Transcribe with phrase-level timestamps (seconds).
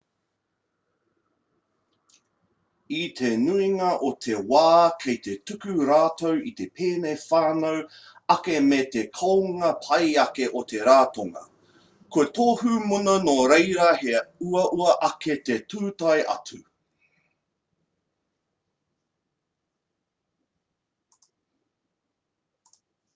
[2.99, 4.61] i te nuinga o te wā
[5.03, 7.83] kei te tuku rātou i te pēne whānui
[8.37, 11.45] ake me te kounga pai ake o te ratonga
[12.17, 16.61] kua tohu muna nō reira he uaua ake te tūtai atu